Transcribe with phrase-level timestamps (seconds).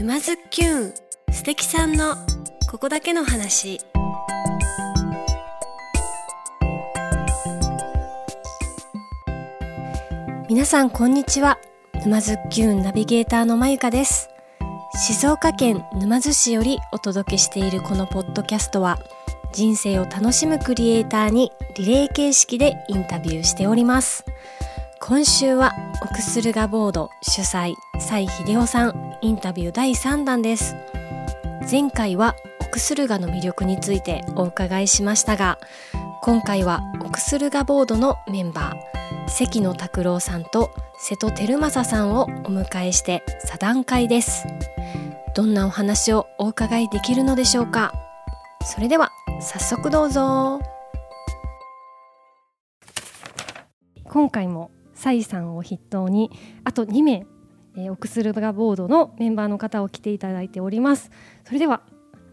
[0.00, 0.94] 沼津きゅん
[1.30, 2.16] 素敵さんの
[2.70, 3.82] ここだけの話。
[10.48, 11.58] 皆さんこんにちは。
[12.02, 14.30] 沼津きゅんナビゲーターのまゆかです。
[15.06, 18.98] 静岡県沼津市よりお届けしているこのポッドキャストは
[19.52, 24.24] 人生を楽しむクリエイターにリレー形式でインタビューしております。
[24.98, 29.09] 今週はオクスルガボード主催蔡秀夫さん。
[29.22, 30.74] インタビュー第3弾です。
[31.70, 35.58] 前回はオクスルガの魅力についてお伺いしましたが
[36.22, 44.46] 今回はオクスルガボードのメンバー関野拓郎さんと瀬戸照正さんをお迎えして座談会です。
[45.34, 47.92] どんなお話をお伺いできるのでしょうか？
[48.64, 50.60] それでは早速どうぞ。
[54.04, 56.30] 今回もサイさんを筆頭に
[56.64, 57.26] あと2名、
[57.76, 61.10] えー、オクスルガボードのメンバーの方を来ていただいております。
[61.44, 61.82] それでは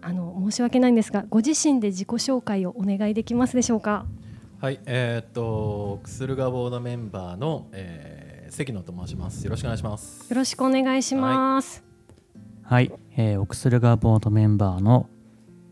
[0.01, 4.05] あの申し訳ないんですがご自身で自己紹介をお願いできますでしょうか？
[4.59, 9.43] はいえー、っとオクスルガボードメンバーの、えー、関野と申します。
[9.43, 10.29] よろしくお願いします。
[10.29, 11.83] よろしくお願いします。
[12.63, 15.07] はい、はい、えー、オクスルガボードメンバーの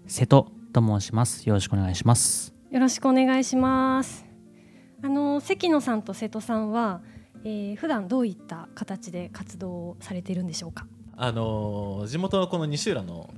[0.07, 1.47] 瀬戸と申します。
[1.47, 2.53] よろしくお願いします。
[2.69, 4.25] よろしくお願いします。
[5.01, 7.01] あの関野さんと瀬戸さんは、
[7.47, 10.87] えー、普段どういった形で活動をされているんでしょうか？
[11.15, 13.31] あの地元はこの西浦の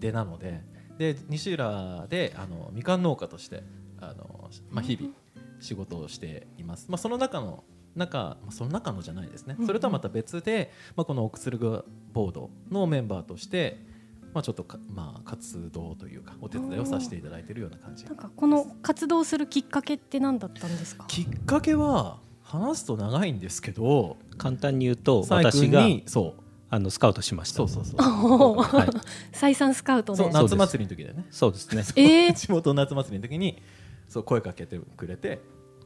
[0.00, 0.62] 出なので、
[0.98, 3.62] で西浦であのみかん農家として
[4.00, 5.14] あのまあ日々
[5.60, 6.86] 仕事をしています。
[6.88, 7.62] まあその中の
[7.94, 9.56] 中、まあ、その中のじゃないですね。
[9.64, 13.94] それとはまた別で、まあこのオクスルグボードのメンバーとして。
[14.34, 21.06] まあ、ちょっとまあ、活動というかお手伝いをさせていただいているような感じなんかこの活動するきっかけって何だったんですか？
[21.08, 27.56] きっかけは話すと長いんですけど簡単に言うと私がそうあのスカウトしました。
[27.58, 28.56] そうそうそう。
[28.60, 28.88] はい。
[29.32, 30.28] 再三スカウトで。
[30.30, 31.26] 夏祭りの時だよね。
[31.30, 31.82] そうですね。
[31.94, 33.62] え えー、 地元夏祭りの時に
[34.08, 35.40] そう声かけてくれて、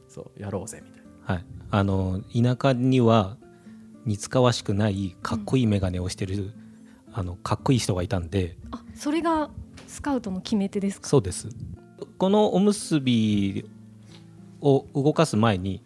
[0.07, 1.35] そうやろうぜみたいな。
[1.35, 1.45] はい。
[1.69, 3.37] あの田舎には
[4.05, 6.51] 似つかわしくないかっこいい眼鏡をしてる
[7.13, 9.51] あのかっこいい人がいたんであそれが
[9.87, 11.07] スカウトの決め手ですか？
[11.07, 11.47] そうです
[12.17, 13.63] このおむすび
[14.61, 15.83] を動かす前に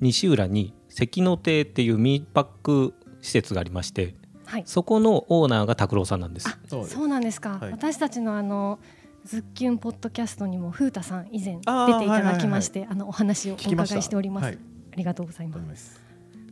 [0.00, 4.14] 西浦に関野亭っていうミーパック施設がありまして、
[4.46, 6.58] はい、そこのオーナーが拓郎さんなんです。
[6.68, 8.78] そうなんですか、はい、私たちのあの
[9.24, 14.58] ズッキュンポッドキャストにも風太さん以前出ていただきましてあ,、のお話をお伺いしております、はい、
[14.92, 16.00] ありがとうございます。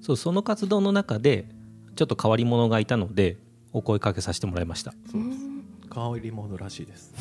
[0.03, 1.47] そうその活動の中で
[1.95, 3.39] ちょっと変わり者がいたので
[3.73, 4.93] お声かけさせてもらいました。
[5.11, 5.39] そうです
[5.93, 7.15] 変わり者らしいです。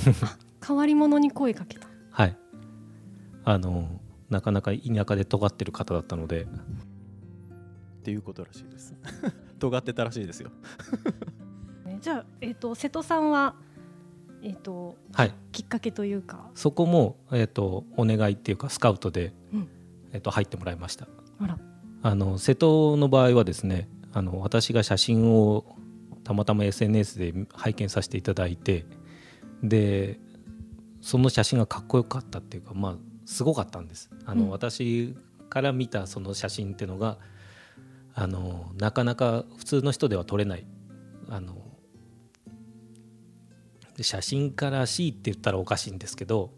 [0.65, 1.87] 変わり者に声かけた。
[2.11, 2.37] はい。
[3.45, 6.43] あのなかなか田舎で尖ってる方だったので。
[6.43, 6.47] っ
[8.03, 8.95] ていうことらしいです。
[9.57, 10.51] 尖ってたらしいですよ。
[12.01, 13.55] じゃあ、えーと、瀬戸さんは
[14.43, 16.51] えーとはい、きっかけというか。
[16.53, 19.67] そこも、えーと、お願いっていうかスカウトで、うん、
[20.13, 21.07] えー、と入ってもらいました。
[21.39, 21.57] あ
[22.03, 25.65] あの瀬戸の場合はですねあの私が写真を
[26.23, 28.85] たまたま SNS で拝見させていただいて
[29.63, 30.19] で
[31.01, 34.09] その写真がかっこよかったっていうかまあすごかったんです。
[34.25, 35.15] あの、うん、私
[35.49, 37.17] から見たその写真っていうのが
[38.13, 40.65] あのなかなか普通の人では撮れない。
[41.29, 41.65] あの
[44.01, 46.51] 写真家らしいって言ったらおかしいんですけど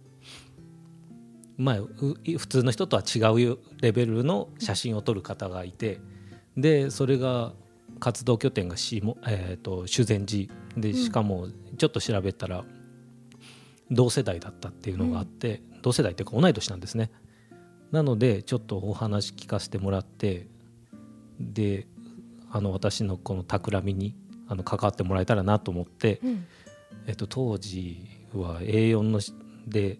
[1.55, 5.99] まあ普通の人とは違うレベルの写真を撮る方がいて
[6.57, 7.53] でそれが
[7.99, 10.53] 活動拠点がしも、えーと、修善寺。
[10.75, 11.47] でしかも
[11.77, 12.63] ちょっと調べたら
[13.91, 17.11] 同世代だったっていうのがあって、うん、同世代っていうか同い年なんですね。
[17.91, 20.47] なのでちょっとお話聞かせてもらって
[21.39, 21.87] で
[22.51, 24.15] あの私のこの企みに
[24.47, 26.45] あの関わってもらえたらなと思って、うん、
[27.07, 29.19] えっと、当時は A4 の
[29.67, 29.99] で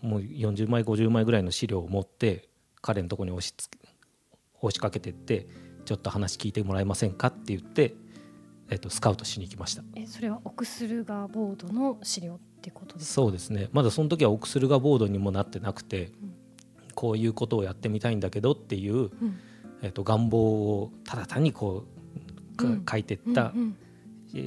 [0.00, 2.48] もう40枚50枚ぐらいの資料を持って
[2.80, 3.54] 彼のとこに押し
[4.60, 5.46] 押しかけてって
[5.84, 7.94] ちょっと話聞いてもらえませんかって言って、
[8.70, 9.82] えっと、スカウトしに行きました。
[9.96, 12.38] えそれはオクスルガボードの資料？
[12.62, 13.14] ってことですか？
[13.14, 13.68] そうですね。
[13.72, 16.12] まだその時はオクスルガボードにもなってなくて、うん、
[16.94, 19.10] こういうことをやってみたいんだけどっていう、うん、
[19.82, 21.84] えっと、願望をただ単にこ
[22.60, 23.52] う、うん、書いてった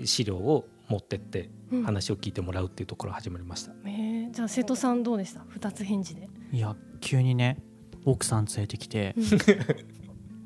[0.05, 1.49] 資料を持ってって
[1.83, 5.43] 話を聞いてもらうっていうところ始まりました、えー、じゃあ瀬戸さんどうでした？
[5.49, 6.29] 二つ返事で。
[6.51, 7.57] いや急にね
[8.05, 9.15] 奥さん連れてきて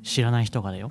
[0.02, 0.90] 知らない人がだよ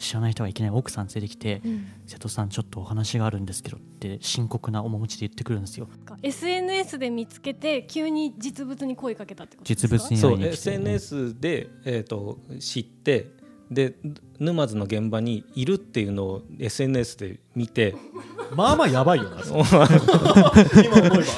[0.00, 5.88] 知らない人がいきなり奥さん連れてきて、うん、瀬戸さんちょっとお話があるんですけどって深刻な面持ちで言ってくるんですよ。
[6.22, 13.30] SNS で見つけて急に実物に声かけたってこと実物にそう SNS で、えーと、知って
[13.70, 13.94] で
[14.38, 17.94] 沼津の現場にいるっていうのを SNS で見て。
[18.56, 19.36] まあまあやばいよな。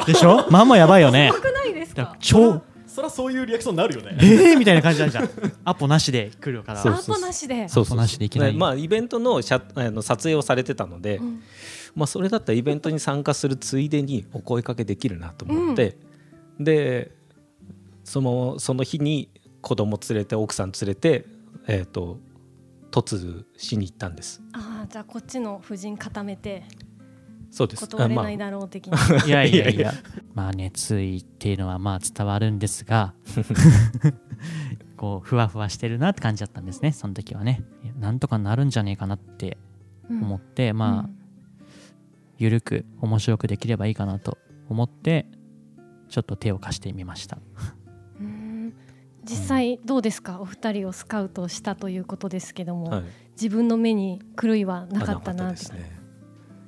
[0.06, 0.47] でしょ？
[0.50, 1.31] まあまあやばいよね。
[1.31, 2.62] くないですだから超
[2.93, 4.19] そりゃそういうリアクションになるよね。
[4.21, 5.31] えーみたいな感じなんじゃん。
[5.65, 6.83] アポなしで来るから。
[6.83, 7.67] そうアポなしで。
[7.69, 8.31] そうそうなしでい。
[8.31, 11.43] きなりねまあイベントの写あの撮影をされてたので、ん。
[11.94, 15.97] まあ、それだったらイベントに参加するついでにお声かけできるなと思って、
[16.61, 17.12] で
[18.05, 19.31] そのその日に
[19.62, 21.25] 子供連れて奥さん連れて、
[21.67, 22.19] えー、と
[22.91, 24.43] 突しに行ったんです。
[24.53, 26.65] ああじゃあこっちの夫人固めて
[27.52, 27.87] そうです。
[27.87, 29.94] 断れないあまだろう的な、 いやいやいいやや。
[30.34, 33.14] まあ熱意っていうのはまあ伝わるんですが
[34.96, 37.62] こうふわふわしてるなって感じだったんですねその時はね。
[38.00, 39.58] なんとかなるんじゃねえかなって
[40.08, 41.10] うん思って、まあ、
[42.38, 44.38] ゆるく面白くできればいいかなと
[44.69, 45.26] 思って
[46.08, 47.38] ちょっと手を貸してみました。
[48.20, 48.72] うん。
[49.25, 50.40] 実際どうですか？
[50.40, 53.04] お二人をスカウトしたということですけども、あはい。
[53.32, 56.01] 自分の目に狂いはなかったあなってですね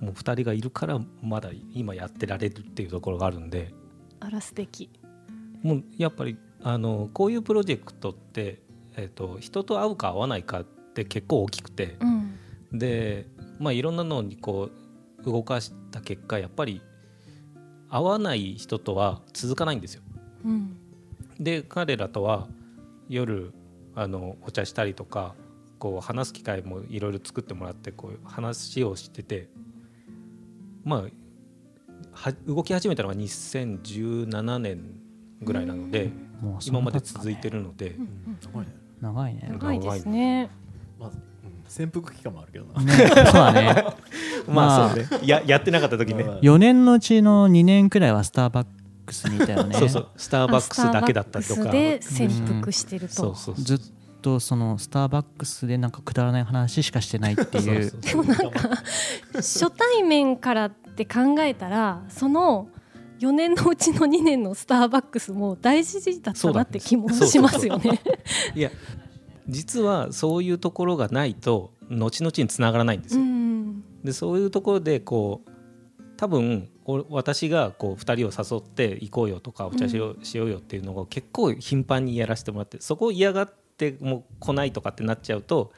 [0.04, 3.72] もう2人がいるからまだ今やってられるっていうところがあるんで。
[4.20, 4.90] あら素敵。
[5.62, 8.60] もうやっぱりあのこういうプロジェクトって、
[8.96, 11.96] えー、と人と会うか会わないかって結構大きくて。
[12.00, 12.78] うん。
[12.78, 13.26] で、
[13.58, 14.70] まあ、いろんなのにこ
[15.18, 16.82] う動かした結果やっぱり
[17.88, 20.02] 会わない人とは続かないんですよ。
[20.44, 20.76] うん。
[21.40, 22.48] で彼らとは
[23.08, 23.54] 夜
[23.94, 25.34] あのお茶したりとか
[25.78, 29.48] こう話す機会もいろいろ作ってもらってこう話をしてて
[30.84, 31.02] まあ
[32.12, 34.80] は動き始めたのが2017年
[35.42, 36.10] ぐらいなので
[36.40, 36.74] もうそん。
[36.76, 37.96] 今まで続いてるので、
[38.40, 38.72] すごいね。
[39.00, 39.48] 長いね。
[39.50, 40.50] 長いですね。
[40.98, 41.24] まず、うん
[41.66, 42.82] 潜伏期間もあるけどな。
[42.82, 43.84] ねそうだね。
[44.46, 45.08] まあそうね。
[45.26, 46.22] ややってなかった時ね。
[46.22, 46.40] まあ。
[46.40, 48.66] 4年のうちの2年くらいはスターバッ
[49.06, 49.74] クスにいたよね。
[49.74, 50.08] そうそう。
[50.16, 51.62] スターバックスだけだったりとか。
[51.62, 53.64] スターバックスで潜伏してると、そうそうそう。
[53.64, 53.80] ずっ
[54.24, 57.90] とそのスターバックスでなんかくだらない話しかしてないっていう。
[57.90, 58.70] そうでもなんか
[59.34, 62.68] 初対面からって考えたらその
[63.20, 68.00] 4年のうちの2年のスターバックスも大事だったなって気もしますよね。
[68.54, 68.70] いや
[69.46, 73.26] 実はそういうところがないと後々につながらないんですうよ。
[73.26, 73.82] ん。
[74.02, 75.50] でそういうところでこう
[76.16, 85.72] 多分お私がこう2人を誘って行こうよとかお茶しよう,、しようよっていうのを結構頻繁にやらせてもらってそこを嫌がってもう来ないとかってなっちゃうと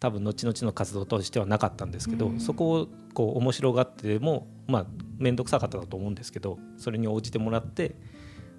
[0.00, 2.40] 多分後々の活動としてはなかったんですけど、うん。
[2.40, 4.86] そこをこう面白がってでもまあ
[5.18, 7.96] 面倒くさかったと思うんですけどそれに応じてもらって、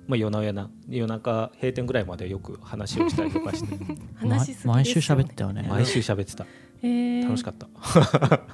[0.08, 3.78] まあ、夜な夜な夜中閉店ぐらいまでよく話をしたりとかして。
[4.16, 5.66] 話しすね、毎週喋ってたよね。
[5.70, 6.46] 毎週喋ってた。
[6.82, 7.24] えー。
[7.24, 7.70] 楽しかった。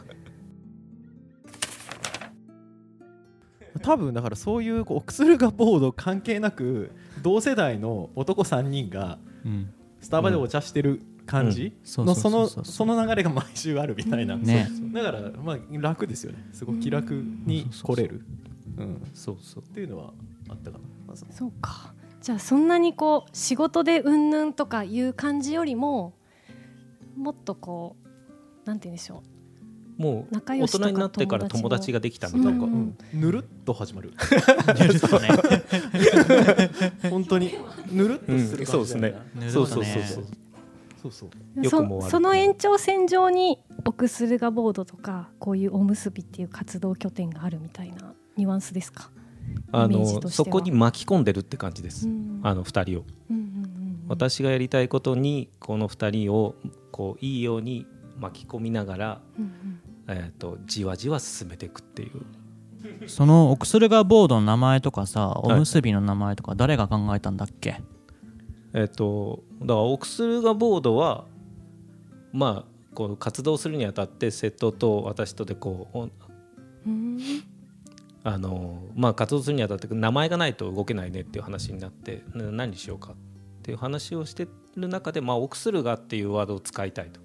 [3.81, 6.91] 多分だからそういうこうクスルガボード関係なく
[7.21, 9.73] 同世代の男3人がうん
[10.05, 11.73] スタバでお茶してる感じ？
[11.97, 12.05] うん。
[12.05, 14.69] のそうのその流れが毎週あるみたいな、ね。
[14.93, 18.23] だからまあ楽ですよねすごく気楽に来れる、
[18.77, 19.63] うん、そうそう。
[19.63, 20.13] っていうのは
[20.47, 21.91] あったかな、まあそそうか。
[22.21, 26.13] じゃあそんなにこう仕事でうんぬんとかいう感じよりも
[27.17, 27.95] もっとこ
[28.63, 29.23] うなんて言うんでしょ
[29.97, 32.67] もう大人になってから友達ができたみたいな。
[33.13, 34.13] ぬるっと始まる。
[37.09, 37.53] 本当に
[37.91, 40.23] ぬるっとする感じだよね、ぬるっそうとねそうそう。
[41.03, 41.29] そうそうそう。
[41.61, 42.01] う良くも悪くも。
[42.01, 49.11] そその延長線上にオクスルガボードとかこういうおむすびっていう活動拠点があるみたいなニュアンスですか、
[49.71, 50.45] あイメージとしては。
[50.45, 52.39] のそこに巻き込んでるって感じです、うん。
[52.43, 53.03] あの2人を。
[53.29, 53.75] うんうんうん
[54.07, 56.53] 私がやりたいことにこの2人を
[56.91, 57.87] こういいように
[58.19, 59.74] 巻き込みながら、うん
[60.07, 62.21] えー、とじわじわ進めていくっていう。
[63.07, 65.59] そのオクスルガボードの名前とかさおい。
[65.59, 67.81] むすびの名前とか誰が考えたんだっけ、
[68.73, 71.25] えっ、とだからオクスルガボードは
[72.31, 76.09] まあこう活動するにあたって瀬戸と私とでこう
[78.23, 83.15] あのまあ活動するにあたって名前がないと動けないねっていう話になってな何にしようかっ
[83.63, 87.19] ていう話をしてる中で、まあ、オクスルガっていうワードを使いたいと。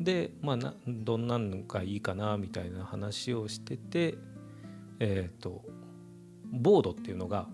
[0.00, 4.16] で、まあ、などんなのがいいかなみたいな話をしてて、
[4.98, 5.62] えー、と
[6.50, 7.46] ボードっていうのが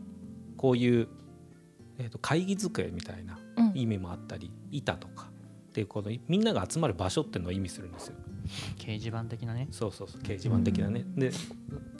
[0.56, 1.08] こういう、
[1.98, 3.72] えー、と会議机みたいなうん。
[3.74, 5.30] 意味もあったり板とか
[5.70, 8.16] っていうこのみんなが集まる場所っていうのを意味するんですよ。
[8.78, 9.68] 掲示板的なね。
[9.70, 11.30] そうそうそう掲示板的なね、で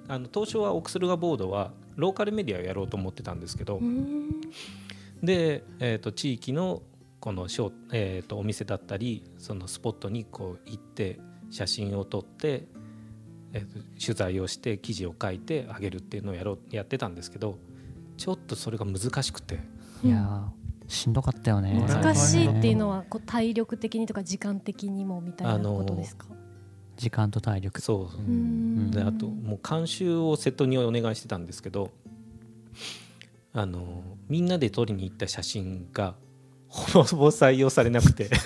[0.09, 4.41] あの当初はオクスルガボードはローカルメディアをやろうと思ってたんですけど、うん。
[5.23, 6.83] で、えー、と地域の
[7.21, 12.65] このショー、えー、とお店だったりそのスポットにこう行って写真を撮って、
[13.53, 17.59] えー、と取材をして記事を書いてあげるっていうのをやろうやってたんですけど
[18.17, 19.61] ちょっとそれが難しくて。
[20.03, 20.61] いやー
[20.91, 21.87] しんどかったよね。
[21.89, 26.27] 難しいっていうのはこう体力的にとか時間的にもみたいなことですか、
[26.97, 27.81] 時間と体力。
[27.81, 28.05] そう。
[28.07, 28.91] うーん。
[28.91, 31.93] であともう監修を瀬戸にお願いしてたんですけど
[33.53, 36.17] あのみんなで撮りに行った写真が
[36.71, 38.31] ほぼほぼ採用されなくて。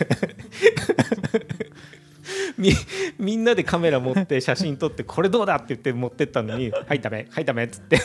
[2.56, 2.72] み
[3.18, 7.98] みんなでカメラ持って写真撮ってこれどうだって言って持ってったのに「はいダメはいダメ」っつって。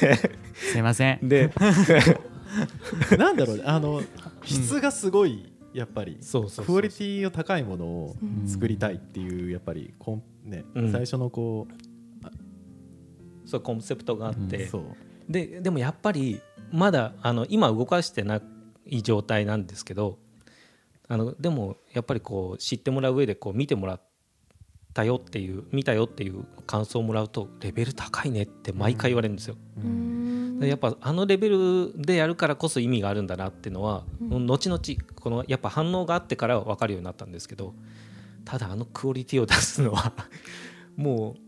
[0.53, 1.19] すいません。
[1.27, 1.51] で
[3.17, 3.63] なんだろうね。
[3.65, 4.01] あの
[4.43, 8.47] 質がすごいやっぱりそうそうそうクオリティの高いものをうん。
[8.47, 10.91] 作りたいっていうやっぱりコンねうん。
[10.91, 11.67] 最初のこ
[13.45, 14.83] そうコンセプトがあって、うそう。
[15.29, 16.39] ででもやっぱり
[16.71, 18.41] まだあの今動かしてな
[18.97, 20.17] い状態なんですけど
[21.07, 24.01] あのでもやっぱりこう知ってもらう上でこう見てもらっ
[24.93, 29.55] たよっていう見たよっていう感想をもらうとレベル高いねって毎回言われるんですよ。
[30.61, 34.45] やっぱあのレベルでやるからこそ意味があるんだなっていうのは、うん。
[34.45, 34.81] 後々
[35.15, 37.73] このやっぱ反応があってから分かるようになったんですけど
[38.45, 40.13] ただあのクオリティを出すのは
[40.97, 41.41] もう、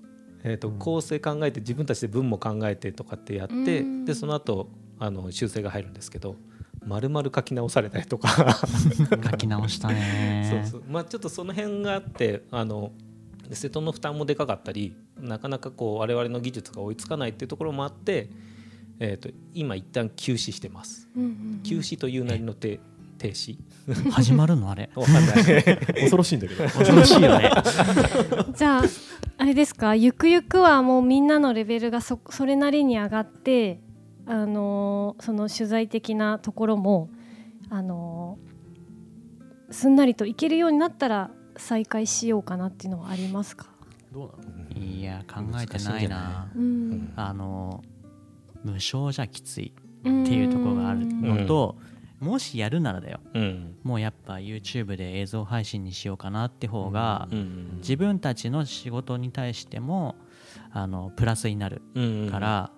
[0.44, 0.80] えー、とうん。
[0.80, 4.06] 構成考えて自分たちで文も考えてとかってやって、うん。
[4.06, 6.36] でその後あの修正が入るんですけど
[6.86, 8.58] 丸々書き直されたりとか。
[9.32, 10.64] 書き直したね。
[10.66, 12.92] そうそう、まあ、ちょっとその辺があってあの
[13.52, 18.30] 瀬戸の負担もでかかったりなかなかこう我々の技術が追いつかないっていうところもあって、
[19.00, 21.08] えー、と今一旦休止してます。
[21.16, 22.80] うんうん休止というなりの停
[23.18, 23.58] 停止。
[24.12, 24.90] 始まるのあれ？
[24.96, 26.64] 恐ろしいんだけど。
[26.64, 27.52] 恐ろしいよね。
[28.56, 28.84] じゃあ
[29.38, 29.96] あれですか？
[29.96, 33.80] ゆくゆくはもうみんなのレベルがそそれなりに上がって
[34.32, 37.10] あのーその取材的なところも
[37.70, 43.68] あのーすんなりといけるようになったら再開しようかなっていうのはありますか、
[44.12, 44.86] どうなの？
[44.86, 46.08] いや考えてない？
[46.10, 47.14] なうん。
[47.16, 47.84] あの
[48.64, 51.78] 無償じゃきついっていうところがあるのと、
[52.20, 53.20] もしやるならだよ。
[53.34, 53.76] うん。
[53.84, 57.78] もうやっぱ YouTube で映像配信にしようかなって方が、うん。
[57.78, 60.16] 自分たちの仕事に対しても
[60.72, 62.72] あのプラスになるうんから、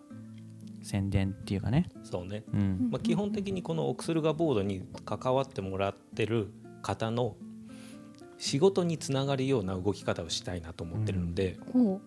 [0.84, 2.90] 宣伝っていうかね、そうね、うん。
[2.92, 7.36] まあ、基本的にこのオクスルガボードに関わってもらってる方の
[8.38, 12.02] 仕事につながるような動き方をしたいなと思ってるので、ほ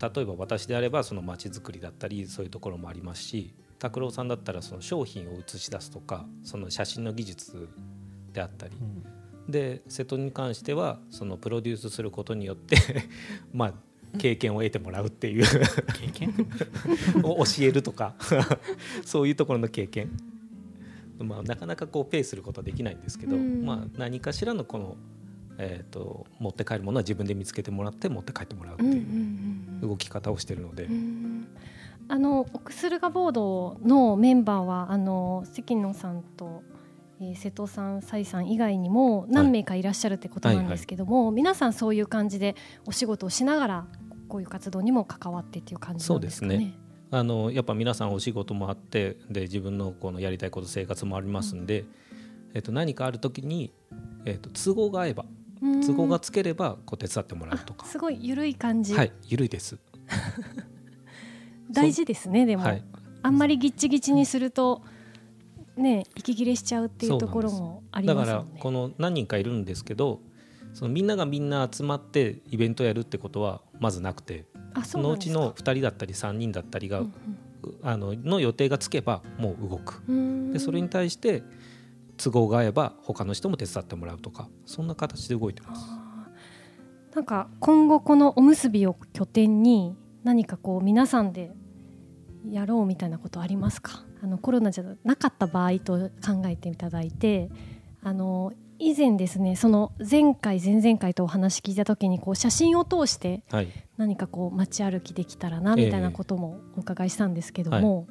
[0.00, 7.68] 例えば私であればその街づくりだったりそういうところもありますし拓郎さんだったらその商品を映し出すとかその写真の技術
[8.32, 8.74] であったり。
[9.48, 12.76] で瀬戸に関してはそのプロデュースすることによって
[13.54, 13.74] まあ
[14.18, 15.44] 経験を得てもらうっていう。
[15.44, 16.34] 経験？
[17.22, 18.14] を教えるとか。
[19.04, 20.10] そういうところの経験、
[21.18, 23.64] まあ、なかなかこうペイすることはできないんですけど、うん。
[23.64, 24.96] まあ、何かしらのこの、
[25.58, 29.04] えー、と持って帰るものは自分で見つけてもらって持って帰ってもらうってううんうんいう
[29.82, 29.88] うん。
[29.88, 30.84] 動き方をしてるので。
[30.84, 31.46] うん。
[32.08, 36.62] あのオクスルガボードのメンバーはあの関野さんと、
[37.20, 42.54] えー瀬戸さん、崔さん以外にも何名かいらっしゃるってことなんですけども、皆さんそういう感じで
[42.86, 43.86] お仕事をしながら
[44.28, 46.54] こういう活動にも関わってっていう感じなんですかね。
[46.54, 51.84] そうですあのやっぱ皆さんお仕事もあってで自分のこのやりたいこと生活もありますんで、
[52.52, 53.72] えっと何かある時に、
[54.24, 55.24] えっと都合が合えば
[55.62, 55.86] うん。
[55.86, 57.84] 都合がつければこう手伝ってもらうとか。
[57.86, 59.78] あ、すごい緩い感じ、はい緩いです。
[61.70, 62.84] 大事ですねでも、はい。
[63.22, 64.82] あんまりギッチギチにすると
[65.76, 68.50] ね息切れしちゃうっていうところもありだかますもんね。
[68.54, 70.20] らこの何人かいるんですけど
[70.76, 77.14] そのみんながみんな集まってイベントやるってことはまずなくてあそのうちの2人だったり3人だったりが、うん
[77.82, 80.00] あのの予定がつけばもう動く。
[80.06, 80.52] うん。
[80.52, 81.42] でそれに対して
[82.16, 85.84] 都合が合えば他の人も手伝ってもらうとかそんな形で動いてます。
[87.14, 91.50] なんか今後このおむすびを拠点に何かこう皆さんで
[92.48, 94.04] やろうみたいなことありますか？
[94.22, 97.50] あのコロナじゃなかった場合と考えていただいて
[98.02, 108.06] あの以前ですねその前回前々回とお話聞いた時にこう写真を通してはい、何かこう街歩きできたらなみたいなこともお伺いしたんですけども、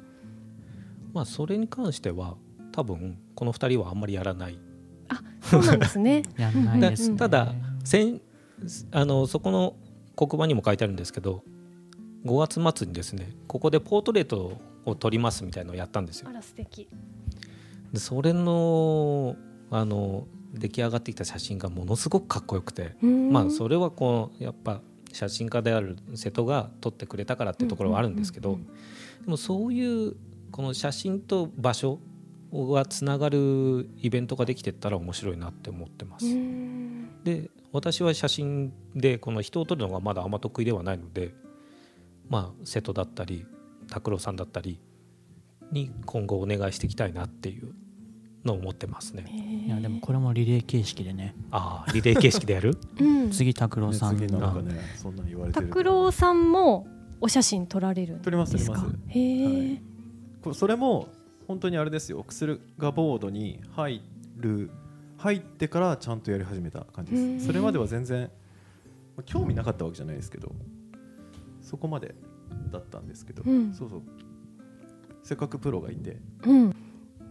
[1.12, 2.36] まあそれに関しては
[2.72, 4.58] 多分この2人はあんまりやらない。
[5.08, 6.22] あそうなんですね。
[6.36, 7.54] やんないです、ね、ただ
[7.84, 8.20] 先
[8.90, 9.76] あのそこの
[10.16, 11.42] 黒板にも書いてあるんですけど
[12.24, 16.28] 5月末にですねここでポートレートを撮りますみたいなのをやったんですよ。
[16.28, 16.88] あら素敵。
[17.92, 19.36] でそれの
[19.70, 20.26] あの
[20.58, 24.80] 出来上がってきた写真がものすごくかっこよくて、まあそれはこうやっぱ
[25.12, 28.58] 写真家である瀬戸が撮ってくれたからっていうところはあるんですけど、
[29.24, 30.16] でもそういう
[30.50, 31.98] この写真と場所
[32.52, 36.26] がつながるイベントができてったら面白いなって思ってます。
[36.26, 37.22] うん。
[37.24, 41.34] で私は写真でこの人を撮るのがまだあんま得意ではないので
[42.28, 43.44] まあ瀬戸だったり
[43.90, 44.80] 拓郎さんだったり
[45.72, 47.74] に今後お願いしていきたいなっていう
[48.46, 49.24] のを持ってますね。
[49.66, 51.34] いやでもこれもリレー形式でね。
[51.50, 52.78] ああリレー形式でやる？
[52.98, 53.30] うん。
[53.30, 54.16] 次拓郎ねさん。
[54.16, 56.86] 次なんがかねそんなに言われてる拓郎さんも
[57.20, 58.24] お写真撮られるんですか？
[58.24, 58.96] 撮ります撮ります。
[59.08, 59.82] へえ、はい。
[60.42, 61.08] これそれも
[61.46, 62.22] 本当にあれですよ。
[62.24, 64.00] クスルガボードに入
[64.38, 64.70] る
[65.18, 67.34] 入ってからちゃんとやり始めた感じうん。
[67.34, 68.22] ですそれまでは全然
[69.16, 70.54] まあ興味なかったわけじゃないですけど
[71.62, 72.14] そこまで
[72.70, 73.72] だったんですけど、うん。
[73.72, 74.02] そうそう。
[75.22, 76.74] せっかくプロがいてうん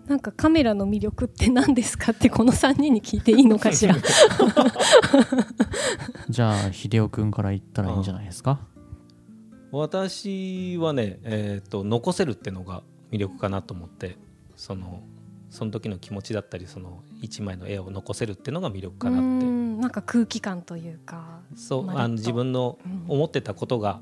[0.07, 3.95] なんかカメラの魅力って何ですかってこの3人に聞いていいのかしら。
[6.29, 8.59] じゃあ秀夫君から言ったらいいんじゃないですか？
[9.71, 14.17] 私はね、えー、と残せるってのが魅力かなと思って
[14.55, 15.01] その
[15.49, 19.45] その時の気持ちだったりその一枚の絵を残せるってのが魅力かなうって。
[19.47, 24.01] んなんか空気感というかそうあの自分のうん思ってたことが、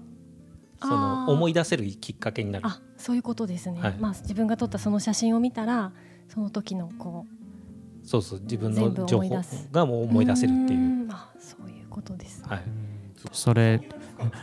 [0.84, 2.66] その思い出せるきっかけになる。
[2.68, 3.96] あそういうことですね、はい。
[4.00, 5.92] まあ自分が撮ったその写真を見たら
[6.28, 7.26] その時のこ
[8.04, 9.70] そうそう自分の情報思い出す。
[9.72, 10.80] がもうう思い出せるっていう。
[10.80, 11.08] ん。
[11.12, 12.64] あそういうことですはい、
[13.32, 13.82] それ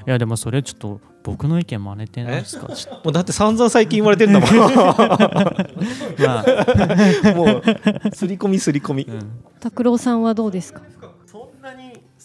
[0.06, 2.68] いやでもそれちょっと僕の意見真似てないですか？
[3.04, 4.48] もうだって散々最近言われてるんだもん。
[4.48, 4.56] と
[6.26, 7.62] まあ、もう
[8.14, 9.30] すり込みすり込み、うん。
[9.60, 10.82] 拓郎さんはどうですか？
[11.26, 11.79] そんなに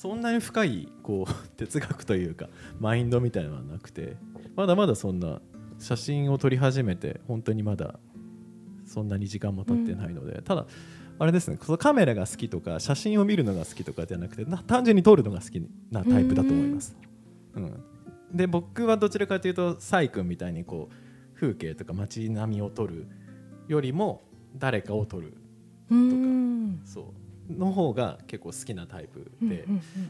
[0.06, 2.48] そんなに深いこう 哲学というか
[2.80, 4.18] マインドみたいなのはなくて
[4.56, 5.42] まだまだそんな
[5.80, 8.00] 写真を撮り始めて本当にまだ
[8.86, 10.68] そんなに時間も経ってないので、ただ
[11.18, 15.60] あれですねそのカメラが好きとか写真を見るのが好きとかじゃなくてな単純に撮るのが好き
[15.90, 16.96] なタイプだと思います。
[17.56, 17.84] うん。
[18.32, 23.08] で僕はどちらかというとサイ君みたいにこう風景とか街並みを撮る
[23.68, 24.22] よりも
[24.56, 25.34] 誰かを撮る
[25.90, 26.82] うん。
[26.86, 29.66] そうの方が結構好きなタイプで、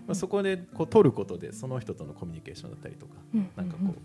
[0.08, 3.96] まあ、そこでこう取ることでその人とのコミュニケーションだったりとか、うんなんかこう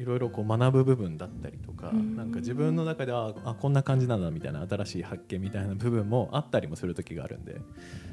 [0.00, 2.14] いろいろこう学ぶ部分だったりとか、うん。
[2.14, 7.60] なんか自分の中でああこんな感じなんだみたいな新しい発見みたいな部分もあったりもする時があるんで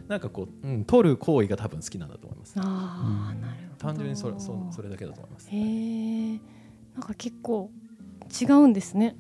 [0.08, 2.56] なんかこう、うん、取る行為が多分好きなんだと思います。
[2.58, 3.94] ああなるほど。
[3.94, 5.48] 単純にそれそそれだけだと思います。
[5.52, 6.40] へえ
[6.96, 7.70] なんか結構
[8.42, 9.16] 違うんですね。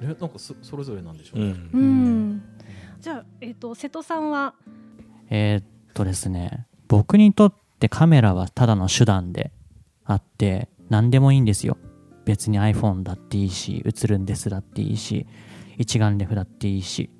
[0.00, 1.80] えなんかそそれぞれなんでしょうね、うん。
[1.80, 2.42] うん、
[3.00, 4.54] じゃあ、えっと瀬戸さんは？
[5.30, 9.52] えっとですね僕にとってカメラはただの手段で
[10.04, 11.76] あって何でもいいんですよ。
[12.24, 15.26] 別に iPhone だっていいし映るんですだっていいし
[15.78, 17.10] 一眼レフだっていいし。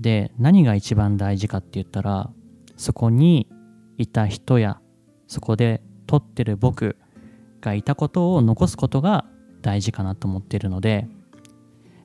[0.00, 2.30] で何が一番大事かって言ったら
[2.76, 3.48] そこに
[3.96, 4.80] いた人や
[5.26, 6.96] そこで撮ってる僕
[7.60, 9.24] がいたことを残すことが
[9.60, 11.08] 大事かなと思ってるので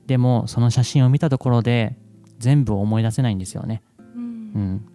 [0.06, 1.96] でもその写真を見たところで
[2.44, 3.82] 全部思い出せないんですよね。
[4.14, 4.22] うん。
[4.22, 4.86] うん、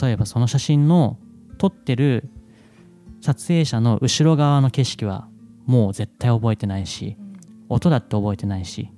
[0.00, 1.16] 例えばその写真の
[1.58, 2.28] 撮ってる
[3.20, 5.28] 撮影者の後ろ側の景色は
[5.64, 7.16] もう絶対覚えてないし
[7.68, 8.88] 音だって覚えてないし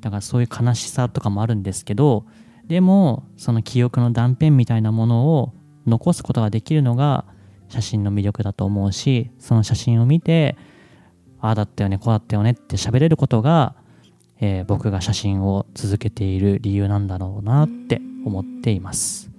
[0.00, 2.26] だからそういう悲しさとかもあるんですけど
[2.66, 5.54] でもその記憶の断片みたいなものを
[5.86, 7.24] 残すことができるのが
[7.68, 10.58] 写真の魅力だと思うしその写真を見て
[11.40, 13.76] ああだったよねこうだったよねって喋れることが、
[14.40, 19.30] えー僕が写真を続けている理由なんだろうなって思っています。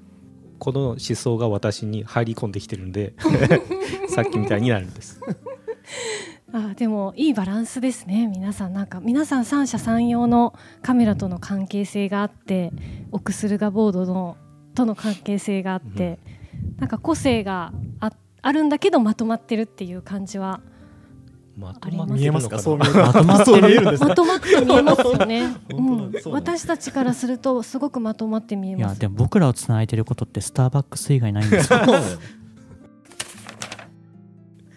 [0.59, 3.13] この思想が私に入り込んできてるんで
[4.09, 5.21] さっきみたいになるんです。
[6.53, 8.27] あでもいいバランスですね。
[8.27, 12.71] 皆さんなんか皆さん三者三様のカメラとの関係性があって
[13.11, 14.37] オクスルガボードの
[14.73, 16.19] との関係性があって、
[16.77, 20.61] なんか個性がああるんだけどまとまってるっていう感じは
[21.57, 22.59] まとあります見えますか？
[22.59, 26.11] そう見えまとまってそう見えるるんですねまとまって見えますよね、 うん。
[26.31, 31.79] 私たちからするとすごくまとまって見えいやますでも僕らをつないでることってスターバックス以外ないんですよ。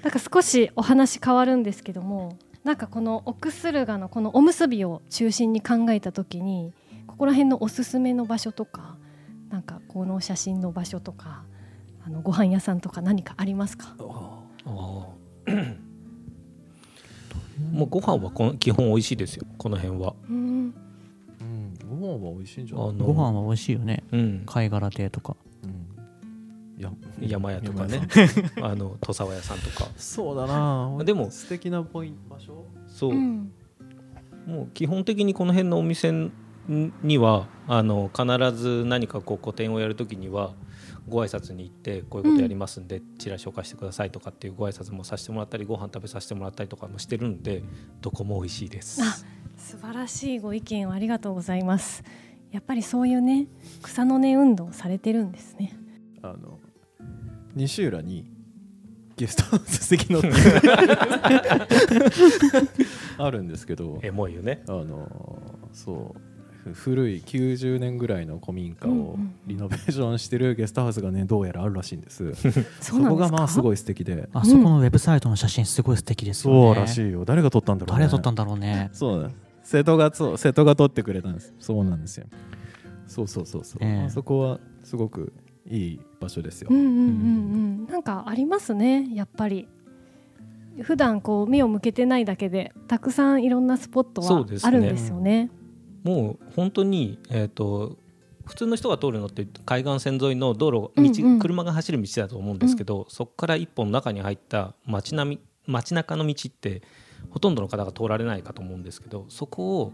[0.02, 6.72] なんか少しお話変わるんですけどもなんかこのオクスルガのこのおむすびを中心に考えた時に
[7.06, 8.96] ここら辺のおすすめの場所とか
[9.50, 11.42] なんかこの写真の場所とか
[12.06, 13.94] あのご飯屋さんとか何かありますか？
[17.80, 19.46] もうご飯はこの基本美味しいですよ。
[19.56, 20.14] この辺は。
[20.28, 20.74] うん。
[21.40, 21.74] うん。
[22.00, 22.88] ご飯は美味しいんじゃない？
[22.90, 24.02] あのご飯は美味しいよね。
[24.12, 24.42] うん。
[24.44, 25.34] 貝殻亭とか。
[25.64, 26.82] うん。
[26.82, 26.90] や
[27.20, 28.06] 山屋とかね。
[28.62, 29.88] あの土佐和屋さんとか。
[29.96, 31.02] そうだな。
[31.04, 32.66] でも素敵なポイント場所。
[32.86, 33.50] そう、うん。
[34.46, 36.30] もう基本的にこの辺のお店
[36.68, 40.52] にはあの必ず何かこう個展をやるときには
[41.08, 47.62] ご挨拶に行ってこういうことやりますんで、チラシを貸してくださいとかっていうご挨拶もさせてもらったりご飯食べさせてもらったりとかもしてるんで
[48.00, 49.02] どこも美味しいです。
[49.02, 49.06] あ
[49.56, 52.02] 素晴らしいご意見をありがとうございます。
[52.50, 53.46] やっぱりそういうね
[53.82, 55.76] 草の根運動をされてるんですね。
[56.22, 56.58] あの
[57.54, 58.30] 西浦に
[59.16, 60.22] ゲストハウス席の
[63.18, 63.98] あるんですけど。
[64.02, 64.62] エモいよね。
[64.66, 66.20] あのそう。
[66.20, 66.29] ふ
[66.74, 72.34] 古い90年ぐらいの古民家をリノベーションしてるゲストハウスがねどうやらあるらしいんです。
[72.80, 74.28] そこがまあすごい素敵で。
[74.32, 76.60] あそこのウェブサイトの写真すごい素敵ですよね。
[76.60, 77.24] そうらしいよ。
[77.24, 78.90] 誰が撮ったんだろう、ね、誰が撮ったんだろうね。
[78.92, 79.70] そうなんです。
[79.70, 81.54] 瀬戸がそう瀬戸が撮ってくれたんです。
[81.58, 82.26] そうなんですよ。
[83.06, 84.04] そうそうそうそう、ええ。
[84.06, 85.32] あそこはすごく
[85.66, 86.96] いい場所ですよ、うんうんうんう
[87.84, 87.86] ん。
[87.86, 89.66] なんかありますねやっぱり。
[90.82, 94.68] 普段こう目を向けてないだけでたくさんいろんなスポットはそうですね。
[94.68, 95.50] あるんですよね
[96.02, 97.96] もう本当に、えー、と
[98.46, 101.38] 普通の人が通るのって海岸線沿いの道路道、うんうん。
[101.38, 106.82] 車が走る道だと思うんですけど、そこから一本中に入った街並み街中の道って
[107.30, 109.92] ほとんどの方が通られないかと思うんですけどそこを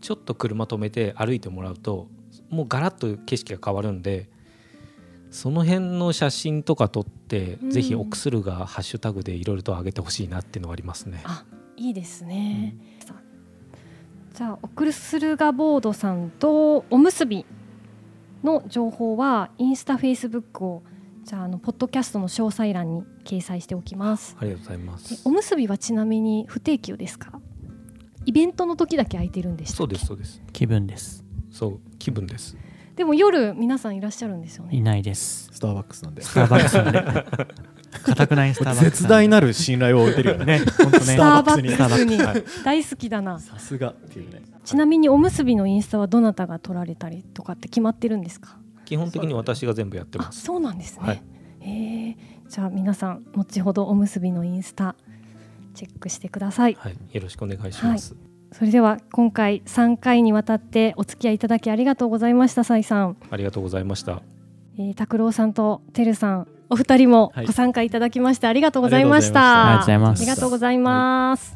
[0.00, 2.08] ちょっと車止めて歩いてもらうと
[2.48, 4.30] もうガラッと景色が変わるんで
[5.30, 7.70] その辺の写真とか撮って、うん。
[7.70, 11.22] ぜひオクスルがハッシュタグでいろいろと上げてほしいなっていうのはありますね。
[11.24, 11.44] あ
[11.76, 12.84] いいですね、さ
[14.34, 17.44] じゃあオクスルガボードさんとおむすび
[18.42, 20.82] の情報はインスタフェイスブックを
[21.24, 24.36] じゃああのポッドキャストの詳細欄に掲載しておきます。
[24.40, 24.92] ありがとうございま。
[24.96, 27.40] ですおむすびはちなみに不定休ですか？
[28.24, 30.42] イベントの時だけ空いてるんでしたそうですそうです。
[30.52, 31.24] 気分です。
[31.50, 31.80] そう。
[31.98, 32.56] 気分です。
[32.96, 34.76] でも夜皆さんいらっしゃるんですよね。
[34.76, 35.50] いないです。
[35.52, 37.46] スターバックスなんでスターバックスなんで
[38.02, 40.60] かくないスターバックス絶大なる信頼を置いてるよね。
[40.60, 41.00] ね本当ね。
[41.00, 42.18] スターバックスに。
[42.64, 43.90] 大好きだなさすが。
[43.90, 44.42] っていうね。
[44.64, 48.56] ちなみにおむすびのインスタはどなたが撮られたりとかって決まってるんですか？
[48.84, 50.42] 基本的に私が全部やってあます。
[50.42, 51.22] そうなんですね、はい。
[51.60, 52.16] へえ。
[52.48, 54.96] じゃあ皆さん後ほどおむすびのインスタ
[55.74, 56.76] チェックしてください。
[56.78, 58.16] はい、よろしくお願いします。
[58.52, 64.22] それでは今回3回にわたってお付き合いいただきありがとうございましたさいさん、ありがとうございました。
[64.76, 67.46] えー、拓郎さんとてるさんお二人もはい。
[67.46, 71.54] ご参加いただきましてありがとうございました、ありがとうございまあすりがとうございます、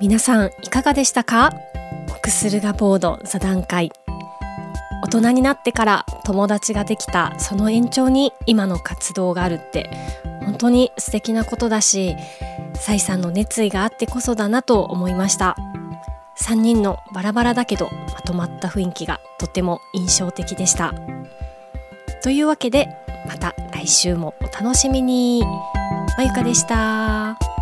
[0.00, 1.52] 皆さんいかがでしたか？
[2.08, 3.90] オクスルガボード座談会。
[5.02, 9.90] 大人になってから友達ができたその延長に今の活動があるって
[10.44, 12.16] 本当に素敵なことだし
[12.74, 15.56] サイさんの熱意があってこそだなと思いました
[16.40, 20.94] 3人のバラバラだけどまとまった雰囲気がとても印象的でした
[22.22, 22.88] というわけで
[23.26, 25.42] また来週もお楽しみに
[26.16, 27.55] まゆかでした。